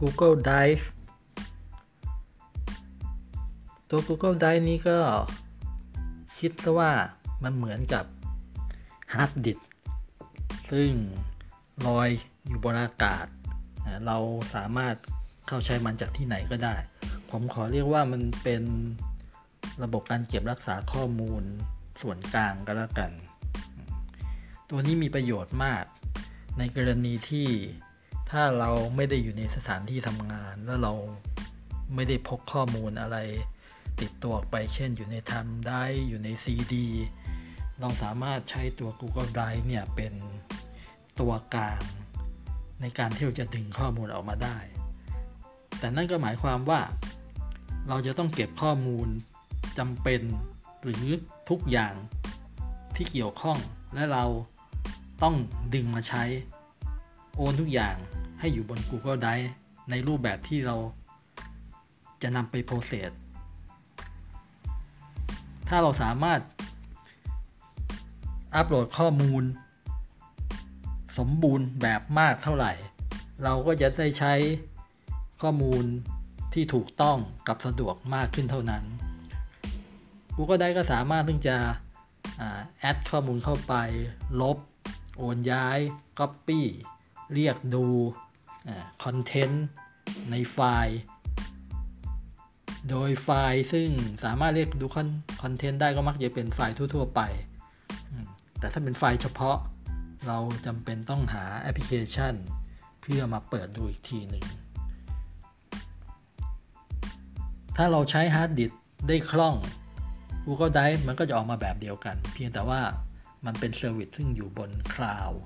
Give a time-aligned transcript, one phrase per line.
[0.00, 0.84] Google Drive
[3.90, 4.98] ตัว Google Drive นี้ก็
[6.38, 6.90] คิดว่า
[7.42, 8.04] มันเหมือนกับ
[9.14, 9.68] ฮาร์ดดิสก์
[10.70, 10.90] ซึ่ง
[11.86, 12.08] ลอย
[12.46, 13.26] อยู่บนอากาศ
[14.06, 14.16] เรา
[14.54, 14.94] สามารถ
[15.48, 16.74] เข้าใช้มันจากที่ไหนก็ได้
[17.30, 18.62] ผมขอเรียกว่ามันเป็น
[19.82, 21.42] ระบบการเก็บรักษาข้อมูล
[22.00, 23.10] ส่วนกลางก็แล้วกัน
[24.70, 25.84] ตัวนี้มีประโยชน์มาก
[26.58, 27.48] ในกรณีที่
[28.38, 30.92] ถ้าเราไม่ได้อยู่ในสถานที่ทำงาน แล้วเรา
[31.94, 33.18] ไม่ได้พกข้อมูลอะไร
[34.00, 36.74] ติดตัวไปเช่นอยู่ในทำได้อยู่ใน CD
[37.80, 40.12] เราสามารถใช้ตัว Google Drive เนี่ย เป็น
[41.20, 41.82] ตัวกลาง
[42.80, 44.58] ในการที่เราจะดึงข้อมูลออกมาได้
[45.78, 46.80] แต่นั่นก็หมายความว่า
[47.88, 49.08] เราจะต้องเก็บข้อมูล
[49.78, 50.20] จำเป็น
[50.82, 51.04] หรือ
[51.50, 51.94] ทุกอย่าง
[52.96, 53.58] ที่เกี่ยวข้อง
[53.94, 54.24] และเรา
[55.22, 55.34] ต้อง
[55.74, 56.24] ดึงมาใช้
[57.36, 57.96] โอนทุกอย่าง
[58.44, 59.48] ให้อยู่บน Google Drive
[59.90, 60.76] ในรูปแบบที่เรา
[62.22, 63.10] จะนำไปโปรเซส
[65.68, 66.40] ถ้าเราสามารถ
[68.54, 69.42] อัปโหลดข้อมูล
[71.18, 72.72] สมบูรณ์แบบมากเท่าไหร่
[73.44, 74.34] เราก็จะได้ใช้
[75.42, 75.84] ข้อมูล
[76.54, 78.82] ที่ถูกต้องกับสะดวกมากขึ้นเท่านั้น
[80.36, 81.56] Google Drive ก็สามารถที่จะ
[82.78, 83.74] แอดข้อมูลเข้าไป
[84.40, 84.58] ลบ
[85.16, 85.78] โอนย้าย
[86.18, 86.60] Copy
[87.34, 87.86] เรียกดู
[89.04, 89.66] คอนเทนต์
[90.30, 90.98] ในไฟล์
[92.90, 93.88] โดยไฟล์ซึ่ง
[94.24, 94.86] สามารถเรียกดู
[95.42, 97.20] คอนเทนต์ได้ก็มักจะเป็นไฟล์ทั่ว ๆ ไป
[98.58, 99.58] แต่ถ้าเป็นไฟล์เฉพาะ
[100.26, 102.34] เราจำเป็นต้องหาแอปพลิเคชัน
[103.00, 104.46] เพื่อมาเปิดดูอีกทีหนึ่ง
[107.76, 108.70] ถ้าเราใช้ฮาร์ดดิส
[109.08, 109.56] ได้คล่อง
[110.46, 112.80] Google Drive มันก็จะออกมาแบบเดียวกัน เพียงแต่ว่า
[113.46, 115.40] มันเป็น service ซึ่งอยู่บนคลาวด์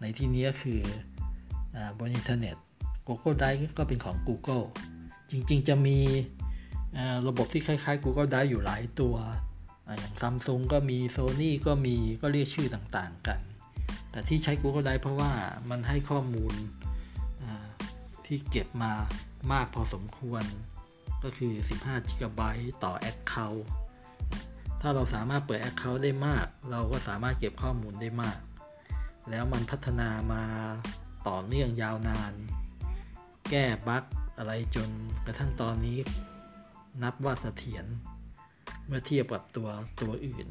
[0.00, 0.80] ในที่นี้ก็คือ
[1.98, 2.56] บนอินเทอร์เน็ต
[3.06, 4.66] Google Drive ก็เป็นของ Google
[5.30, 5.98] จริงๆ จะมี
[7.28, 9.16] ระบบที่คล้ายๆ Google Drive อยู่หลายตัว
[9.98, 13.40] อย่าง Samsung ก็มี Sony ก็มีก็เรียกชื่อต่างๆกัน
[14.10, 15.32] แต่ที่ใช้ Google Drive เพราะว่า
[15.70, 16.54] มันให้ข้อมูล
[18.26, 18.92] ที่เก็บมา
[19.52, 20.44] มากพอสมควร
[21.22, 21.52] ก็คือ
[21.84, 22.40] 15 GB
[22.84, 23.62] ต่อ Account
[24.80, 28.38] ถ้าเราสามารถเปิด Account ได้มาก เราก็สามารถเก็บข้อมูลได้มาก
[29.30, 30.42] แล้วมันพัฒนามา
[31.28, 32.32] ต่อเนื่องยาวนาน
[33.50, 34.04] แก้บั๊ก
[34.38, 34.88] อะไรจน
[35.26, 35.98] กระทั่งตอนนี้
[37.02, 37.84] นับว่าเสถียร
[38.86, 39.68] เมื่อเทียบกับตัว
[40.00, 40.46] ตัวอื่น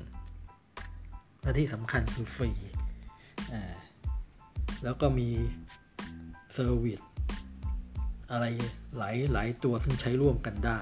[1.42, 2.52] และที่สำคัญคือฟรี
[4.84, 5.30] แล้วก็มี
[6.54, 7.02] service
[8.32, 8.46] อะไร
[8.98, 10.80] หลายหลายตัวซึ่งใช้ร่วมกันได้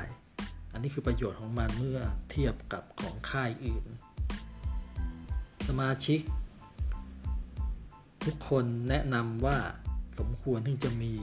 [0.72, 2.00] อันนี้คือประโยชน์ของมันเมื่อ
[2.32, 3.86] เทียบกับของค่ายอื่น
[5.68, 6.20] สมาชิก
[8.26, 9.58] ทุกคนแนะนำว่า
[10.20, 11.14] สมควรที่จะมี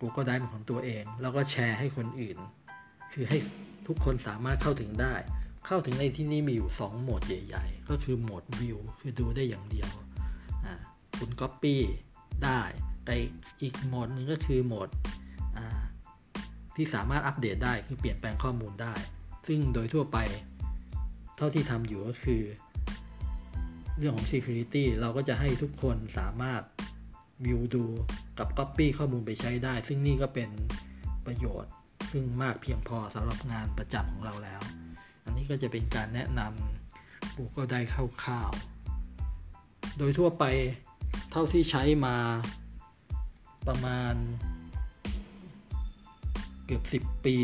[0.00, 2.38] Google Drive ของตัวเอง แล้วก็แชร์ให้คนอื่น
[3.12, 3.38] คือให้
[3.86, 5.14] ทุกคนสามารถเข้าถึงได้
[5.66, 9.90] เข้าถึงในที่นี้มีอยู่ 2 โหมดใหญ่ ๆ ก็คือโหมดวิวคือดูได้อย่างเดียว
[11.18, 11.76] คุณ Copy
[12.44, 12.60] ได้
[13.04, 13.14] แต่
[13.62, 14.88] อีกโหมดนึงก็คือโหมด
[16.76, 18.94] ที่สามารถอัปเดตได้คือเปลี่ยนแปลงข้อมูลได้
[19.46, 20.18] ซึ่งโดยทั่วไป
[21.36, 22.42] เท่าที่ทำอยู่ก็คือ
[23.98, 26.62] เรื่องของ Security เราก็จะให้ทุกคนสามารถ
[27.44, 27.84] วิวดู
[28.38, 30.48] กับ Copy ข้อมูลไปใช้ได้ ซึ่งนี่ก็เป็น
[31.26, 31.72] ประโยชน์
[32.10, 34.60] ซึ่งมากเพียงพอสำหรับงานประจำของเราแล้ว
[35.24, 37.80] อันนี้ก็จะเป็นการแนะนำ Google ได้
[38.22, 40.44] คร่าวๆ โดยทั่วไป
[41.30, 42.16] เท่าที่ใช้มา
[43.68, 44.14] ประมาณ
[46.64, 47.36] เกือบ 10 ปี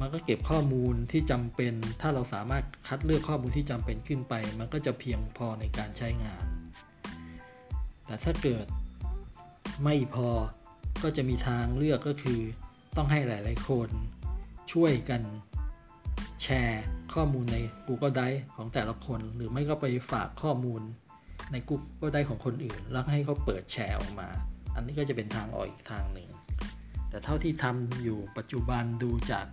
[0.00, 6.44] มันก็เก็บข้อมูลที่จำเป็น ถ้าเราสามารถคัดเลือกข้อมูลที่จำเป็นขึ้นไป มันก็จะเพียงพอในการใช้งาน
[8.06, 8.66] แต่ถ้าเกิด
[9.84, 10.28] ไม่พอ
[11.02, 12.40] ก็จะมีทางเลือกก็คือ
[12.96, 13.88] ต้องให้หลาย ๆ คน
[14.72, 15.22] ช่วยกัน
[16.42, 16.84] แชร์
[17.14, 17.58] ข้อมูลใน
[17.88, 20.82] Google Drive ของแต่ละคน หรือไม่ก็ไปฝากข้อมูล
[21.52, 24.28] ใน Google Drive ของคนอื่น แล้วให้เขาเปิดแชร์ออกมา
[24.74, 26.28] อันนี้ก็จะเป็นทางออกอีกทางหนึ่ง
[27.10, 29.46] แต่เท่าที่ทำอยู่ปัจจุบันดูจาก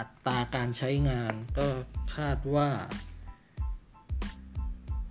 [0.00, 1.66] อัตราการใช้งานก็
[2.16, 2.68] คาดว่า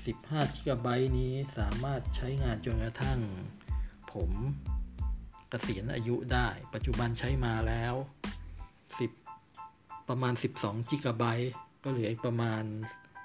[0.06, 0.88] 15 g b
[1.18, 3.20] นี้สามารถใช้งานจนกระทั่ง
[4.14, 4.32] ผม
[5.52, 7.94] กเกษียณอายุได้ ปัจจุบันใช้มาแล้ว
[9.28, 11.24] 10 ประมาณ 12 GB
[11.84, 12.64] ก็เหลืออีกประมาณ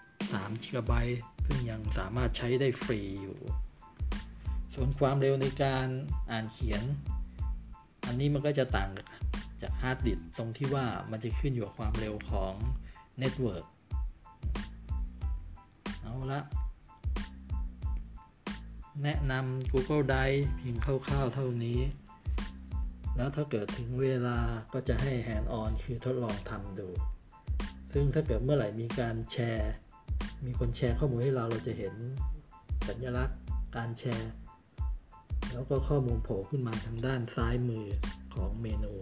[0.02, 0.92] 3 g b
[1.46, 3.38] ซึ่งยังสามารถใช้ได้ฟรีอยู่
[4.74, 5.86] ส่วนความเร็วในการ
[6.30, 6.82] อ่านเขียน
[8.06, 8.90] อันนี้มันก็จะต่าง
[9.64, 12.52] จากฮาร์ดดิสตรงที่ว่ามันจะขึ้นอยู่กับความเร็วของ
[13.18, 13.64] network
[16.00, 16.40] เอาละ
[19.02, 21.78] แนะนำ Google Drive เพียงคร่าวๆเท่านี้
[23.16, 24.38] แล้วถ้าเกิดถึงเวลา
[24.72, 26.88] ก็จะให้ hand on คือทดลองทำดู
[27.92, 29.72] ซึ่งถ้าเกิดเมื่อไหร่มีการแชร์
[30.44, 31.94] มีคนแชร์ข้อมูลให้เราเราจะเห็น
[32.88, 33.38] สัญลักษณ์
[33.76, 34.30] การแชร์
[35.52, 37.86] แล้วก็ข้อมูลโผล่ขึ้นมาทางด้านซ้ายมือ
[38.34, 38.94] ของเมนู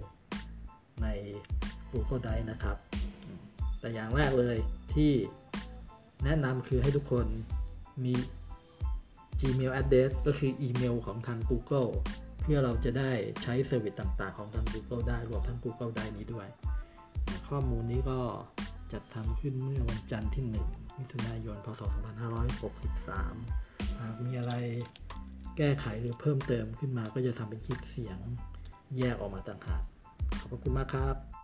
[1.90, 2.76] Google Drive นะครับ
[3.80, 4.56] แต่อย่างแรกเลย
[4.94, 5.12] ที่
[6.24, 7.26] แนะนำคือให้ทุกคน
[8.04, 8.14] มี
[9.40, 11.90] Gmail address ก็คืออีเมลของทาง Google
[12.42, 13.10] เพื่อเราจะได้
[13.42, 16.48] ใช้ service ต่างๆ ของทาง Google ได้รวมทั้ง Google Drive นี้ด้วย
[17.48, 18.18] ข้อมูลนี้ก็
[18.92, 21.82] จัดทำขึ้นเมื่อวันจันทร์ที่ 1 มิถุนายน พศ
[22.70, 24.54] 2563 หากมีอะไร
[25.56, 28.18] แก้ไขหรือเพิ่มเติมขึ้นมาก็จะทำเป็นคลิปเสียง
[28.98, 29.82] แยกออกมาต่างหาก
[30.50, 31.41] ขอบคุณมากครับ